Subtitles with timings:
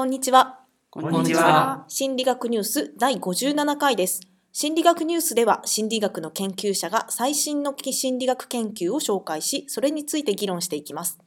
[0.00, 0.60] こんにちは。
[0.88, 1.84] こんにちは。
[1.88, 4.22] 心理学ニュース第57回です。
[4.50, 11.18] 心理学ニュースでは心理学の研究者が最新の心理学研究を紹介し、それについて議論していきます。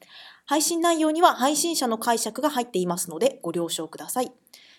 [0.47, 4.31] 配信内容には配信者の解釈が入っていますのでご了承ください。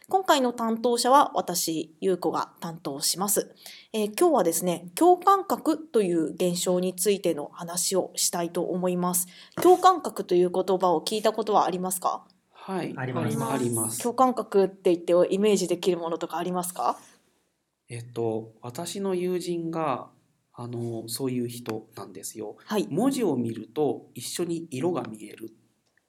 [0.09, 3.55] 今回の担当者は私、ゆうこが担当します、
[3.93, 9.29] えー今日はですね、共感覚という現象についての話をしたいと思います。
[9.63, 12.25] 共感覚という言葉を聞いたことはありますか？
[12.67, 12.95] はい。
[12.97, 14.03] ありますあります。
[14.03, 16.99] 共感覚って言ってイメージできるものとかありますか？
[17.91, 20.09] えっと、私の友人が、
[20.55, 22.57] あの、そういう人なんですよ。
[22.65, 22.89] はい。
[22.91, 25.55] 文字を見ると一緒に色が見えるっ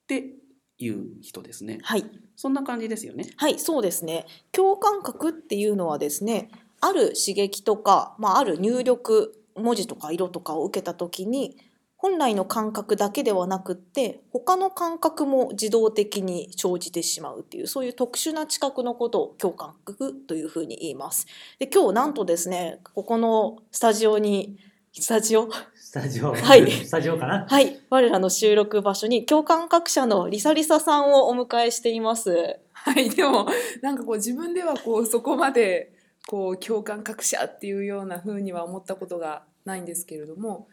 [0.07, 0.29] て
[0.77, 1.79] いう人ですね。
[1.83, 2.05] はい。
[2.37, 3.25] そんな感じですよね。
[3.35, 4.25] はい、そうですね。
[4.53, 6.49] 共感覚っていうのはですね、
[6.79, 11.57] ある刺激とか、まあ、ある入力、文字とか色とかを受けたときに、
[12.05, 21.25] 本来の感覚だけではなくって、他の感覚も自動的に生じてしまうっていう、そういう特殊な知覚のことを共感覚というふうに言います。
[21.57, 24.55] で、今日なんとですね、ここのスタジオに、
[24.93, 25.49] スタジオ？
[25.73, 26.35] スタジオ？
[26.35, 27.47] はいスタジオかな？
[27.49, 32.59] はい、我らの収録場所に共感覚者のリサリサさんをお迎えしています。
[32.71, 33.47] はい、でも
[33.81, 35.91] なんかこう自分ではこうそこまで
[36.27, 40.67] こう共感覚者っていうような風には思ったことがないんですけれども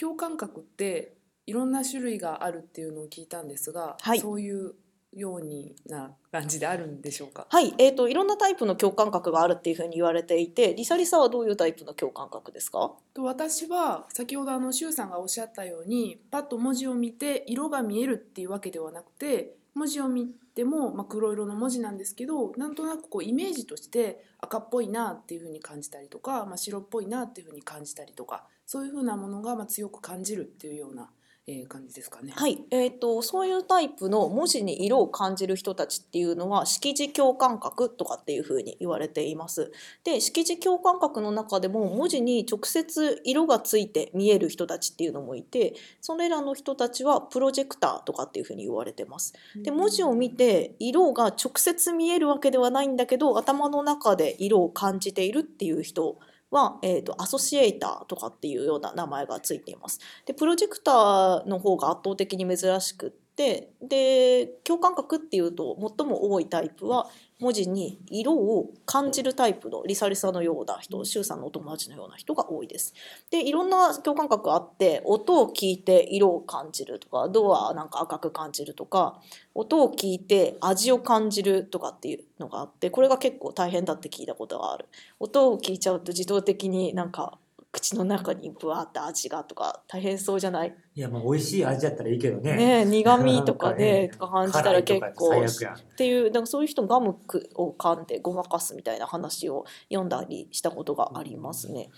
[0.00, 1.14] 共感覚って
[1.46, 4.20] いろんな種類があるっていうのを聞いたんですが、はい。
[4.20, 4.74] そういう
[5.14, 7.46] ようにな感じであるんでしょうか？
[7.48, 12.92] はい、えー、といろんなタイプの共感覚があるっていうふうに言われていてリサリサはどういうタイプの共感覚ですか？
[13.14, 31.08] と私は先ほどあの周さんがおっしゃったようにパッと文字を見て色が見えるっていうわけではなくて文字を見ても、まあ、黒色の文字なんですけどなんとなくこうイメージとして赤っぽいなっていうふうに感じたりとか、まあ、白っぽいなっていうふうに感じたりとかそういうふうなものがまあ強く感じるっていうような、
[31.50, 32.32] えー感じですかね。
[32.36, 39.72] はい、えー、とそういうタイプの文字に色を感じる人たちっていうのは識字共感覚とかっていうふうに言われています。
[40.04, 49.32] で識字共感覚の中でも文字に直接色がついて見える人たちっていうのもいてそれらの人たちはプロジェクターとかっていうふうに言われてます。
[49.56, 56.18] で文字を見て色が直接見えるわけではないんだけど頭の中で色を感じているっていう人
[56.50, 60.00] は、えー、とアソシエイターとかっていうような名前がついています。
[60.26, 67.08] でプロジェクターの方が圧倒的に珍しくってで共感覚っていうと最も多いタイプは
[67.40, 72.94] 文字に色を感じるタイプのリサリサのような人周さんのお友達のような人が多いです。
[73.30, 79.20] でいろんな共感覚あって音を聞いて色を感じるとかドアなんか赤く感じるとか
[79.54, 84.86] 音を聞いて味を感じるとかっていうのがあってこれが結構大変だって聞いたことがある。
[85.20, 87.38] 音を聞いちゃうと自動的になんか
[87.78, 90.74] 口の中にブワーって味がとか大変そうじゃない？
[90.94, 92.56] いや、まあ、美味しい味だったらいいけどね。
[92.56, 97.16] ねえ苦味とかねかとか感じたら結構っていうなんかそういう人ガム
[97.54, 101.90] を噛んでごまかすみたいな話を読んだりしたことがありますね。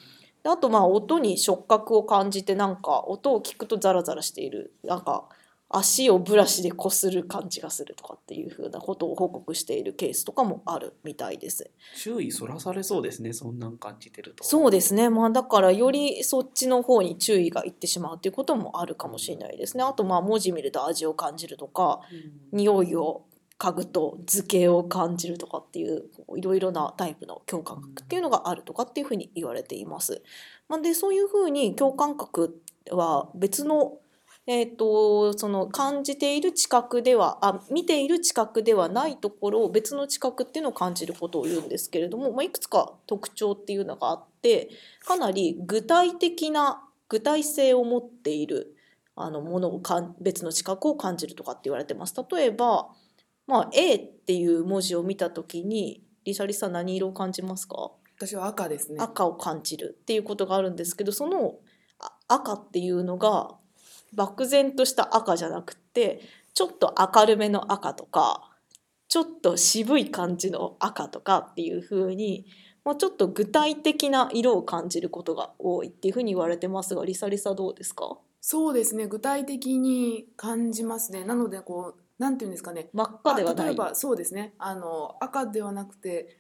[0.43, 5.29] であとまあ音に触覚を感じてなんか音を聞くとザラザラしているなんか
[5.73, 11.71] 足をブラシでこする感じがするとかっていうふうなことを報告しているケースとかもあるみたいです。
[11.97, 13.33] 注意そらされそうですね。
[13.33, 14.43] そんなん感じてると。
[14.43, 19.85] そうですね、まあ、だからよりそっちの方に注意がいってしまうということもあるかもしれないですね。
[19.85, 22.01] あとまあ文字見ると味を感じるとか
[22.53, 22.59] うん。
[22.59, 23.25] 匂いを
[23.61, 26.05] 嗅ぐと図形を感じるとかっていう
[26.37, 30.23] いろいろなタイプの共感覚っていうのがあるとかっていうふうに言われています。
[30.69, 32.61] まあ、でそういうふうに共感覚
[32.91, 33.99] は別の
[34.53, 44.71] えー、とその感じている知覚ではあ見ている知覚ではないところを別の知覚っていうのを感じることを言うんですけれども、まあ、いくつか特徴っていうのがあって
[45.07, 48.75] かなり具体的な具体性を持っている
[49.15, 52.15] あのものをかん別の知覚を感じるとかって言われてます。
[52.33, 52.89] 例えば、
[53.47, 57.93] まあ、A っていう文字を見た時にリサリサ何色を感じますか？
[58.17, 58.99] 私は赤ですね。
[58.99, 61.55] 赤を感じるっていうことがあるんですけどその
[62.01, 63.55] あ赤っていうのが
[64.15, 66.21] 漠然とした赤じゃなくって
[66.55, 68.51] ちょっと明るめの赤とか
[69.09, 72.47] ちょっと渋い感じの赤とかっていう風に、
[72.85, 78.19] まあ、ちょっと具体的な色を感じることが多いっていう風に言われてますがリサリサどうですか？
[78.41, 79.07] そうですね。
[79.07, 81.25] 具体的に感じますね。
[81.25, 82.89] なのでこうなんていうんですかね。
[82.93, 83.67] 真っ赤ではない。
[83.67, 84.55] あ例えばそうですね。
[84.59, 86.37] あの赤ではなくて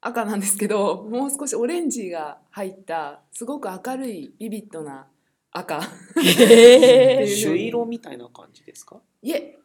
[0.00, 5.08] 赤なんですけどもう少しオレンジが入ったすごく明るいビビッドな
[5.58, 5.80] 赤。
[6.22, 7.26] へー。
[7.26, 9.00] 朱色みたいな感じですか？
[9.22, 9.58] いえ。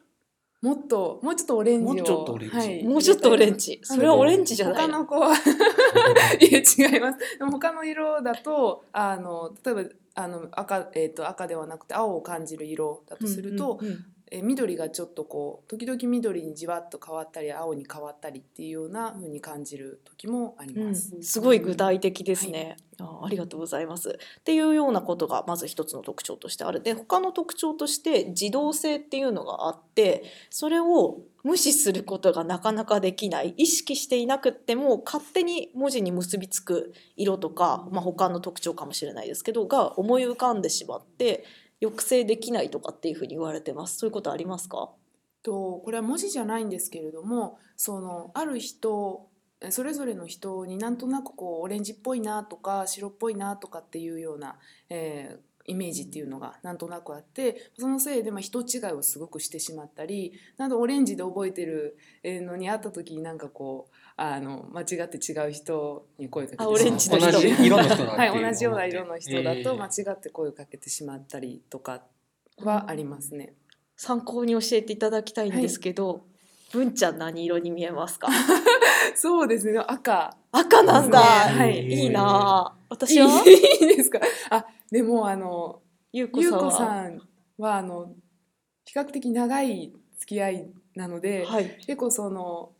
[0.60, 1.94] もっともうちょっとオレンジを。
[1.94, 2.56] もうちょっとオレンジ。
[2.56, 3.80] はい、もうちょっとオレンジ。
[3.84, 4.88] それはオレンジじゃない。
[4.88, 5.34] の他の子は。
[6.40, 7.18] いや違います。
[7.38, 9.84] でも他の色だとあの例えば
[10.14, 21.14] あの赤,、えー、と赤ではなくて青を感じる色だとすると、うんうんうんえー緑がちょっとこう時々緑にじわっと変わったり青に変わったりっていうような風に感じる時もありうん、ます。
[21.22, 24.18] すごい具体的ですね、あありがとうございます。
[24.40, 26.80] っていうようなことがまず一つの特徴としてある。
[26.80, 33.54] で他の特徴として自動性っていうのがあってそれを無視することがなかなかできない。
[33.58, 41.44] 意識していなくっても勝手に文字に結びつく色とか、まあ、他の特徴かもしれないですけどが思い浮かんでしまって
[41.82, 43.98] 抑制できないとかっていうふうに言われてます。
[43.98, 44.90] そういうことありますか？
[45.42, 49.26] とこれは文字じゃないんですけれどもそのある人
[49.70, 54.56] それぞれの人になんとなくこうオレンジっぽいなとか白っぽいなとかっていうような、
[54.88, 67.32] えーイメージっていうのがなんとなくあってそのせいでまあ人違いをすごくしてしまったりなんオレンジで覚えてるのに会った時になんかこうあの間違って違う人に声かけてしまうあオレンジの人。
[67.32, 72.02] 同じ色の人だっていうはい、同じような色の人だとえー間違って声をかけてしまったりとか
[72.58, 73.54] はありますね。
[73.96, 76.24] 参考に教えていただきたいんですけど、
[76.72, 78.28] 文ちゃん何色に見えますか？
[79.14, 79.78] そうですね。
[79.78, 80.36] 赤。
[80.52, 81.86] 赤なんだ、はい。
[81.86, 82.74] いいな。
[82.88, 83.42] 私は？
[83.46, 84.20] いいですか？
[84.50, 85.80] あでもあの
[86.12, 86.92] ゆうゆうこさんは？
[86.92, 87.20] こさん
[87.58, 88.12] はあの
[88.84, 91.76] 比較的長い付き合いなので、はい。
[91.86, 92.70] 結構その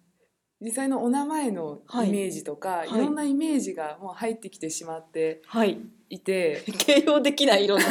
[0.62, 2.08] 実際のお名前のはい。
[2.08, 2.88] イメージとか、い。
[2.88, 5.80] い、ろんなイメージがもう入ってきてしまってはい。
[6.08, 6.62] いて。
[6.78, 7.82] 形容できない色の。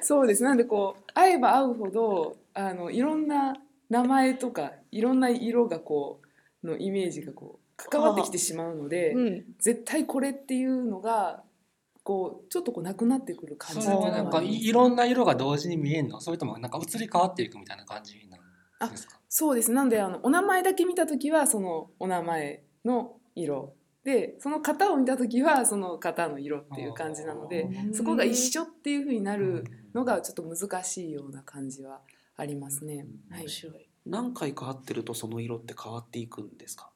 [0.00, 0.44] そうです。
[0.44, 3.56] なんでこう会えば会うほどあのいろんな
[3.88, 6.20] 名前とかいろんな色がこ
[6.62, 9.44] うのイメージがこう関わってきてしまうので、うん。
[9.58, 11.42] 絶対これっていうのが
[12.04, 13.82] こうちょっとこうなくなってくる感じ。
[13.82, 16.20] そなんかいろんな色が同時に見えるの。
[16.20, 18.14] それともなんか移り変わっていくみたいな感じ
[18.78, 19.19] なんですか？
[19.32, 19.70] そうです。
[19.70, 23.74] なんであのお名前だけ見た時はそのお名前の色。
[24.02, 32.00] でその型を見た時はその型の色っていう感じなのでうんそこが一緒っていう風になるのがちょっと難しいような感じは
[32.36, 33.06] ありますね。
[33.30, 33.42] はい。
[33.42, 33.88] 面、白い。
[34.06, 36.90] 何回か会ってるとその色って変わっていくんですか、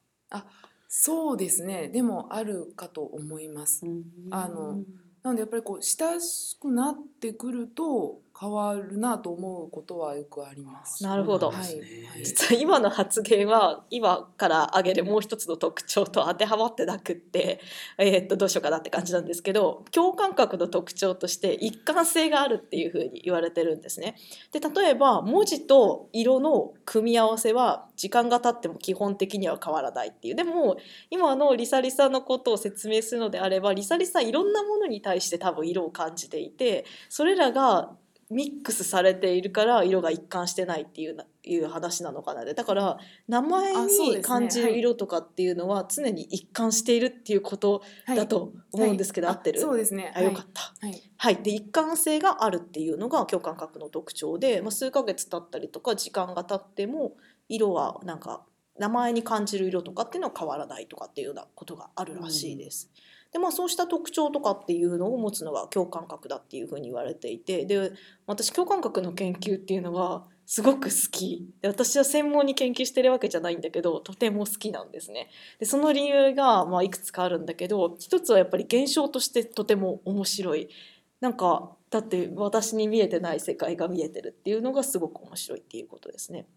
[0.89, 1.87] そうですね。
[1.87, 3.85] でもあるかと思います。
[4.31, 4.83] あの
[5.23, 11.01] なのでやっぱりこう親しくなってくると変わるなと思うことはよくあります。
[11.01, 17.61] なるほどはい実は今の発言は今から挙げるもう一つの特徴と当てはまってなくって、
[17.97, 24.15] えーっとどうしようかなって感じなんですけど共感覚の特徴として一貫性があるっていうふうに言われてるんですね。
[24.51, 30.75] で例えば文字と色の組み合わせは時間が経っても基本的には変わらないっていうでも
[31.09, 37.91] 今のリサリサのことを説明するのであればリサリサいろんなものに対して多分色を感じていてそれらが
[38.29, 49.59] ミックスされているから色が一貫してないっていうないう話なのかなでだから名前に感じる色とかっていうのは常に一貫しているっていうことはいだと思うんですけど、はい合ってる？
[49.59, 50.11] あそうですね。
[50.15, 50.61] あよかった。
[50.81, 51.01] はい。
[51.17, 57.13] はい、で一貫性があるっていうのが共感覚の特徴で、まあ、数ヶ月経ったりとか時間が経っても
[57.47, 58.43] 色はなんか
[58.79, 62.89] 名前に感じる色とかっていうのは変わらないとかっていうようなことがあるらしいです。
[63.35, 67.91] でまあそうした特徴とかっていうのを持つのが共感覚だっていうふうに言われていてで
[68.27, 75.27] 私共感覚の研究っていうのがすごく好きで私は専門に研究してるわけじゃないんだけどとても好きなんですね。
[75.59, 80.69] でその理由がまあいくつかあるんだけど一つはやっぱり現象としてとても面白い
[81.19, 86.47] なんかだって私に見えてない世界が見えてるっていうのがすごく面白いっていうことですね。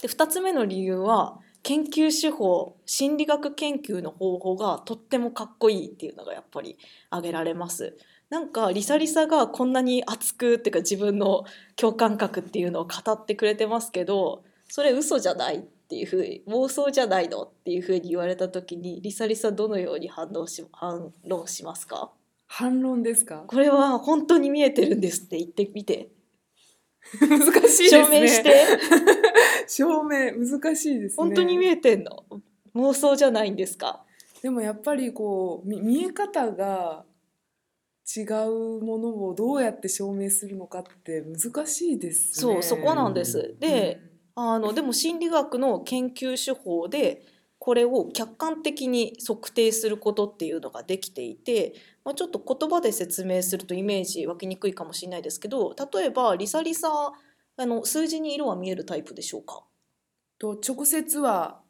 [0.00, 6.78] で2つ目の理由は研究手法心理学研究の方法がとってもかっこいいっていうのがやっぱり
[7.10, 7.96] 挙げられます。
[8.30, 11.44] なんかリサリサがこんなに熱くっていうか自分の
[11.76, 22.12] 共感覚っていうのを語ってくれてますけどそれ嘘じゃないっていうふうに妄想じゃないのっていうふうに言われた時にリサリサどのように反応し反論しますか？
[22.46, 23.44] 反論ですか？
[23.48, 26.08] これは本当に見えてるんですって言ってみて
[27.20, 28.18] 難しいですね。
[28.18, 28.64] 証明して
[29.66, 31.16] 証明難しいですね。
[31.16, 32.24] 本当に見えてんの？
[32.74, 34.04] 妄想じゃないんですか？
[34.42, 37.04] でもやっぱりこうみ見え方が
[38.16, 42.52] 違うものをどうやって証明するのかって難しいですね。
[42.52, 44.00] そうそこなんですで
[44.34, 47.22] あのでも心理学の研究手法で
[47.60, 51.74] これを客観的に測定することっていうのができていて、
[52.06, 57.12] まあ、ちょっと言葉で説明するとイメージ湧きにくいかもしれないですけど例えばリサリサ
[57.58, 59.62] あの数字に色は見えるタイプでしょうか？
[60.38, 61.60] と直接は、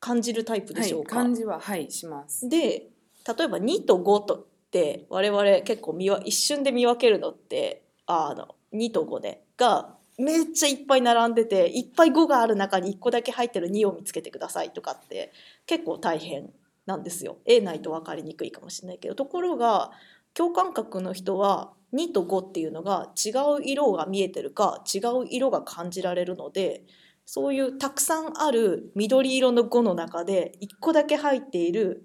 [0.00, 2.48] 感じるタイプではい、しょうか、感じははいします。
[2.48, 2.88] で
[3.26, 15.32] 例えば2と5とって我々結構見わ一瞬で見分けるのってあの2と5ねがめっちゃいっぱい並んでていっぱい5がある中に1個だけ入ってる2を見つけてくださいとかって
[15.64, 16.50] 結構大変
[16.86, 17.38] なんですよ。
[17.46, 19.92] 絵ないと分かりにくいかもしれないけどところが
[20.34, 26.82] 共感覚の人は2と5っていうのが違う色が見えてるか違う色が感じられるので
[27.24, 32.04] そういうたくさんある緑色の5の中で1個だけ入っている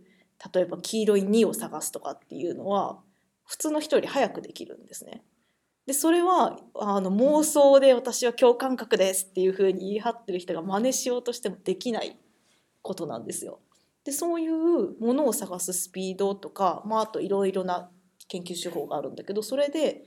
[0.53, 3.00] 例えば黄色い2を探すとかっていうのは
[3.46, 5.24] 普通の人より早くできるんですね。
[5.86, 12.18] でそれはあの妄想で私は共感覚ですっていうふうに言い張ってる人が真似しようとしてもできない
[12.82, 13.60] ことなんですよ。
[14.06, 17.90] でそういうものを探すスピードとか、まあ、あといろいろな
[18.28, 20.06] 研究手法があるんだけどそれで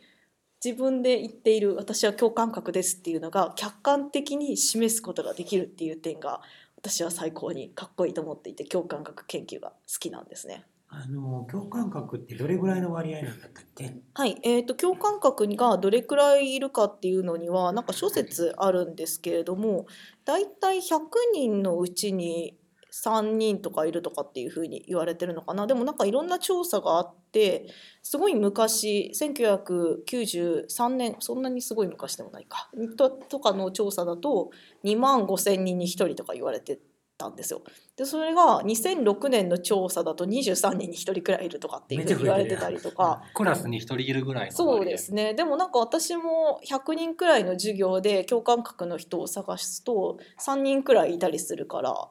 [0.62, 6.42] 自分で言っている「私は共感覚です」っていうのが客観的に示すことができるっていう点が
[6.76, 10.64] 私は最高にかっこいいと思っていて共感覚研究が好きなんですね。
[10.98, 13.96] あの共感覚ってどれぐらいの割合なんだったっけ？
[14.14, 19.84] はい、えー、と共感覚がどれくらいいるかっていうのにはなんか諸説あるんですけれども
[20.24, 21.00] だいたい100
[21.34, 22.56] 人のうちに
[22.94, 25.66] 3人とかいるとかっていうふうに言われてるのかな。
[25.66, 27.66] でもなんかいろんな調査があって
[28.02, 32.70] すごい昔1993年そんなにすごい昔でもないか。
[32.96, 34.50] ととかの調査だと
[34.84, 36.80] 2万5,000人に1人とか言われて
[37.16, 37.62] たんですよ。
[37.96, 43.22] でそれが2006年の調査だと23人に1人くらいいるとかっていうふうに言われてたりとか。
[43.34, 52.08] クラスに一人いるぐらいのそうですねでもなんか私も100人くらいの授業で共感覚の人を探すと3人くらいいたりするから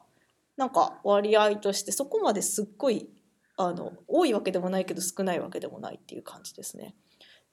[0.56, 3.08] なんか割合としてそこまですっごい
[3.56, 6.94] あの多いわけでもないけど少ないわけでもないっていう感じですね。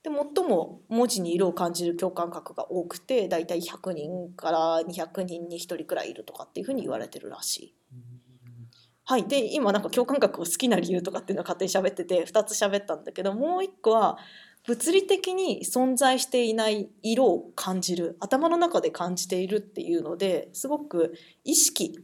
[0.04, 7.76] で最も文字に色を感じる共感覚が多くてだいたい100人から200人に1人くらいいるとかっていうふうに言われてるらしい。
[9.06, 14.18] はい、で今なんか共感覚を好きな理由とかっていうのを勝手に喋ってて2つ喋ったんだけどもう1個は
[14.66, 22.00] 物理的に存在していない色を感じる頭の中で感じているっていうのですごく意識、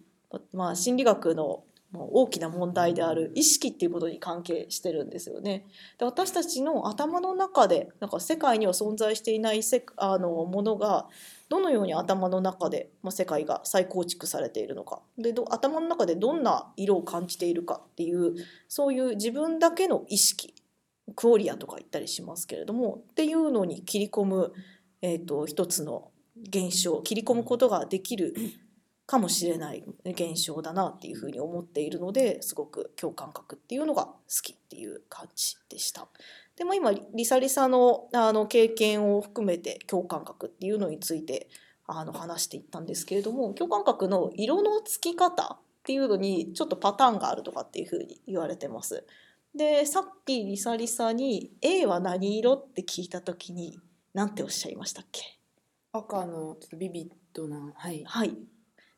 [0.52, 5.66] まあ、心理学の大きな問題である意識っていうことに関係してるんですよね。
[5.98, 11.08] で私たちの頭の中でなんか世界には存在していないせあのものが
[11.50, 18.36] どのように頭の中で、まあ、世界が再構築されているのかで頭の中でどんな色を感じているかっていう
[18.68, 20.54] そういう自分だけの意識
[21.16, 24.54] クオリアとか言ったりしますけれどもっていうのに切り込む、
[25.02, 26.12] えー、と一つの
[26.48, 28.36] 現象切り込むことができる
[29.10, 36.08] かもしれない現象だなっていうふうに思っているのですごく共感覚っていうのが好きっていう感じでした。
[36.56, 41.50] でも今リサリサのあの経験を含めて共感覚っていうのについて
[41.88, 49.08] あの話していったんですけれども共感覚の色のつき方っていうのにちょっとパターンがあるとかっていうふうに言われてます。
[49.56, 53.80] でさっきリサリサに「A は何色?」って聞いた時に
[54.14, 55.40] 何ておっしゃいましたっけ？
[55.94, 58.38] 赤のちょっとビビッドなはいはい。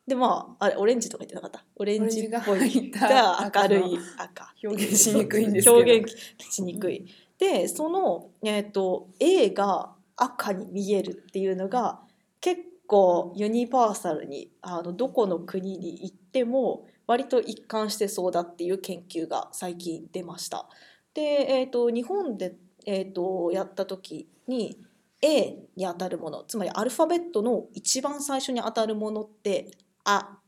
[0.06, 1.64] でまああれオレンジとか言ってなかった？
[1.76, 2.90] オレンジっぽい。
[2.90, 4.52] が明るい赤。
[4.64, 5.76] 表現しにくいんですけど。
[5.76, 6.14] 表現
[6.50, 7.06] しにくい。
[7.38, 12.00] でその、えー、と A が赤に見えるっていうのが
[12.40, 20.68] 結構ユニバーサルにあのどこの国に行っても割と一貫してそうだっていう研究が最近出ました。
[21.14, 22.54] で、えー、と日本で、
[22.86, 24.78] えー、とやった時に
[25.20, 29.70] A に当たるものつまりアルファベットの一番最初に当たるものって
[30.04, 30.38] 「あ」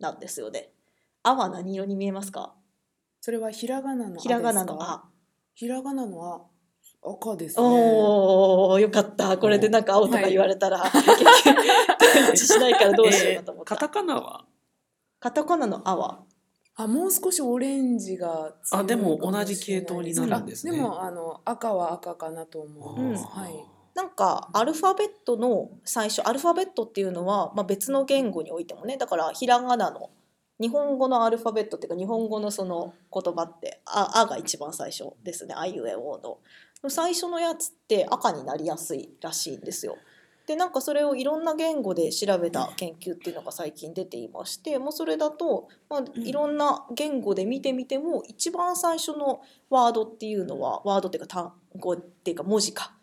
[0.00, 0.72] なんですよね。
[1.22, 2.54] あは何色に見えますか？
[3.20, 4.22] それはひらがなの「あ」ですか？
[4.22, 5.04] ひらがなの「あ」。
[5.54, 6.42] ひらがなの「あ」
[7.02, 7.62] 赤ですね。
[7.62, 9.38] おおよかった。
[9.38, 14.44] これでなんか青とか言われたら、一致しないからどうしようかと思った、カタカナは？
[15.20, 16.24] カタカナの「あ」は。
[16.78, 20.72] あもう少しオレンジが強いあでもかしれない同じ系統になるんですね。
[20.72, 23.16] あでもあの赤は赤かなと思う、うん。
[23.16, 30.10] はいなんかアルファベットの最初アルファベットっていうのは、まあ、別の言語においてもねだからひらがなの
[30.60, 36.38] 日本語のアルファベットっていうか日本語のその言葉って「あ」あが一番最初ですね「あいうえお」の。
[36.88, 39.96] 最初のやつって赤になりやすいらしいんですよ。
[40.46, 52.95] でなんかそれをいろんな言語で調べた研究っていうのが最近出ていましてもうそれだと、まあ、いろんな言語で見てみても一番最初のワードっていうのはワードっていうか単語っていうか文字か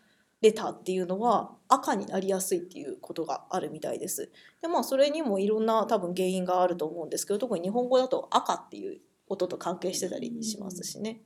[0.44, 4.30] レターっていうのは赤になりやすいっていうことがあるみたいです。
[4.60, 11.22] でまあそれにもいろんな多分原因があると思うんですけど特に日本語だと赤っていう音と関係してたりしますしね。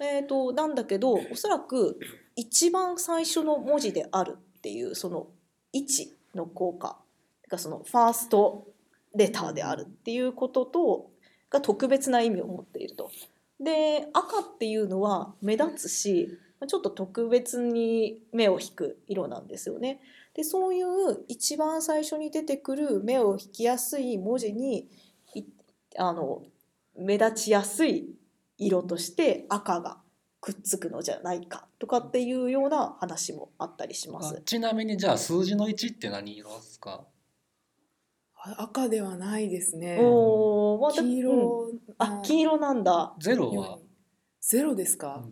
[0.00, 2.00] えー、となんだけどおそらく
[2.36, 5.26] 一番最初の文字であるっていうその
[5.74, 6.96] 位置の効果
[7.50, 8.66] がそのファースト
[9.14, 11.10] レターであるっていうことと
[11.50, 13.10] が特別な意味を持っていると。
[13.60, 20.00] で赤っていうのは目立つしちょっと特別に目を引く色なんですよね。
[20.34, 24.88] でそういう一番最初に出てくる目を引きやすい文字に
[25.34, 25.44] い
[25.96, 26.42] あの
[26.96, 28.14] 目立ちやすい
[28.58, 29.98] 色として赤が
[30.40, 34.36] くっつくのじゃないかとかっていうような話もあったりします。
[34.36, 37.06] あちなみにじゃあ数字の1って何色ですか？
[38.36, 39.98] あ赤ではないですね。
[40.00, 43.14] おーまあで黄うん色あ黄色なんだ。
[43.20, 43.78] ゼロは？
[44.40, 45.24] ゼロですか、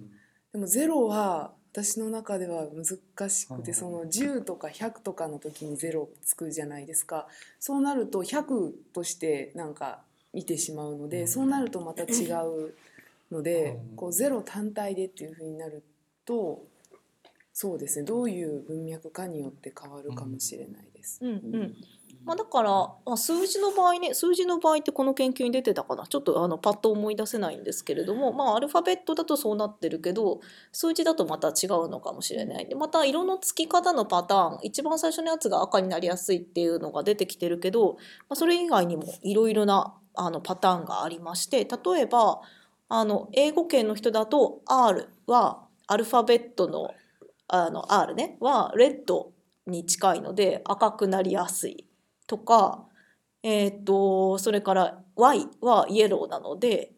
[0.53, 3.63] でもゼロは私の中では難しくうん。
[3.63, 7.27] てその10とか100とかの時にゼロつくじゃないですか。
[7.59, 10.03] そうなると100としてなんか
[10.35, 11.29] 見てしまうので、うん。
[11.29, 12.75] そうなるとまた違う
[13.31, 13.97] ので、うん。
[13.97, 15.83] こうゼロ単体でっていう風になる
[16.27, 16.63] と
[17.53, 21.19] そうですねどういう文脈かによって変わるかもしれないです。
[21.23, 21.31] うん。
[21.31, 21.77] うん。
[22.25, 22.71] まあ、だから、
[23.05, 26.07] ま、数字の場合ね数字の場合ってこの研究に出てたかな？
[26.07, 32.67] ちょっとあのパッと思い出せないんですけれども、まあ、アルファベットだとそうなってるけど数字だとまた違うのかもしれない。
[32.67, 37.95] でまた色のつき方のパターン一番最初のやつが赤になりやすいっていうのが出てきてるけど、
[38.29, 42.41] まあ、それ以外にもいろいろなあのパターンがありまして例えば
[42.88, 46.95] あの英語圏の人だと R はアルファベットの
[47.49, 49.33] あの R ねはレッド
[49.67, 51.87] に近いので赤くなりやすい。
[52.33, 52.87] とか、
[53.43, 56.93] えー、とそれから Y はイエローなので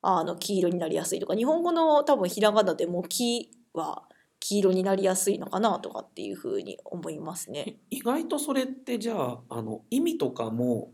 [0.00, 4.04] あの黄色になりやすいとか日本語の多分ひらがなでも「木」は
[4.40, 7.76] 黄色になりやすいのかなとかっていうふうに思いますね。
[7.90, 10.90] 意外とそれってじゃああの意味とかも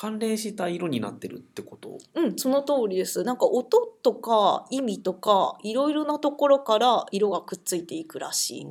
[0.00, 1.98] 関連した色になってるってこと？
[2.14, 3.22] うん、その通りです。
[3.22, 8.66] なんか音とか意味とかいろいろなところから色がくっついていくらしい。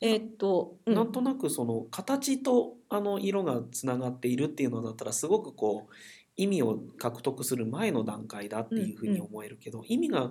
[0.00, 5.92] えーっと、うんなんとなくその形とあの色がつながっているっていうのだったらすごくこう
[6.36, 10.30] 意味を獲得する前の段階だっていうふうに思えるけど、意味が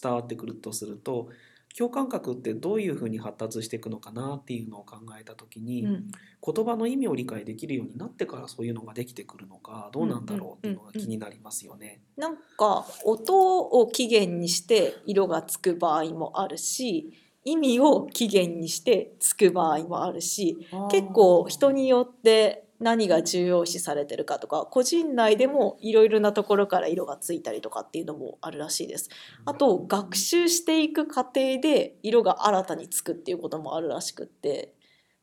[0.00, 1.30] 伝わってくるとすると
[1.76, 6.10] 共感覚ってどういうふうに発達していくのかなっていうのを考えた時に、うん。
[6.42, 12.00] 言葉の意味を理解できるようになってからそういうのができてくるのかどうなんだろうっていうのが気になりますよね。
[12.16, 17.12] なんか音を起源にして色がつく場合もあるし
[17.44, 29.10] 意味を起源にしてつく場合もあるし結構人によって何が重要視されてるかとか個人内でもいろいろなところから色がついたりとかっていうのもあるらしいです。
[29.44, 34.74] あと学習していく過程で色が新たにつくっていうこともあるらしくって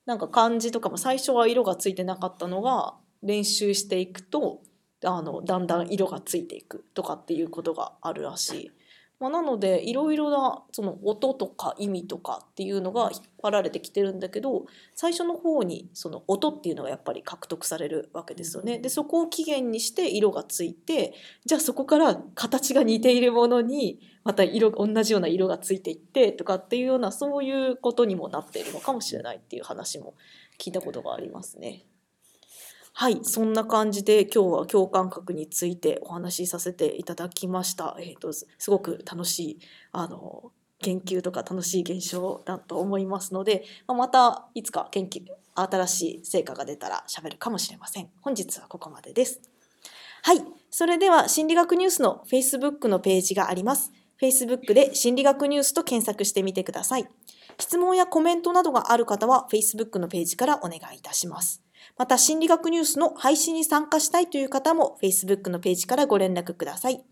[0.05, 4.61] なんか漢字とかも最初は色がついてなかったのが練習していくと
[5.03, 8.71] あのだんだん色がついていくとかっていうことがあるらしい。
[9.19, 18.77] まあ、なのでいろいろなその音とか意味とかっていうのが引っ張られてきてるんだけど最初の方にその音っていうのがやっぱり獲得されるわけですよね。
[18.77, 21.13] でそこを起源にして色がついて
[21.45, 30.13] じゃあそこから形が似ているものにまた色同じような色がついていってとかっていうようなそういうことにもなっているのかもしれないっていう話も
[30.59, 31.85] 聞いたことがありますね。
[32.99, 37.95] はい、そんな感じで今日は共感覚についてお話しさせていただきました。
[37.99, 39.59] えー、とすごく楽しい
[39.91, 45.21] あの研究とか楽しい現象だと思いますので、まあまたいつか研究
[45.53, 48.09] 新しい成果が出たら喋るかもしれません。
[48.21, 49.41] 本日はここまでです。
[50.23, 53.91] はい、それでは心理学ニュースの Facebook のページがあります。
[54.19, 57.07] Facebook で心理学ニュースと検索してみてください。
[57.59, 61.66] 質問やコメントなどがある方は Facebook のページからお願いいたします。
[61.97, 67.03] また心理学ニュースの配信に参加したいという方も Facebook のページからご連絡ください。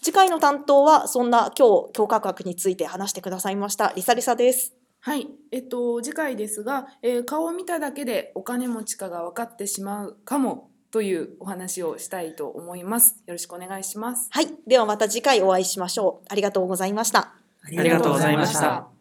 [0.00, 4.74] 次回の担当はそんな今日強化学について話してくださいましたリサリサです。
[5.00, 13.22] はい、えっと次回ですが、えー顔を見ただけでお金持ちかが分かってしまうかもというお話をしたいと思います。
[13.26, 14.28] よろしくお願いします。
[14.30, 16.26] はい、ではまた次回お会いしましょう。
[16.28, 17.34] ありがとうございました。
[17.76, 18.97] ありがとうございました